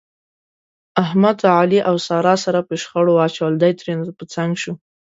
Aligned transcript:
احمد، 1.03 1.37
علي 1.59 1.79
او 1.89 1.95
ساره 2.07 2.35
سره 2.45 2.59
په 2.67 2.73
شخړه 2.81 3.11
واچول، 3.15 3.53
دی 3.61 3.71
ترېنه 3.79 4.11
په 4.19 4.23
څنګ 4.33 4.51
شو. 4.61 4.73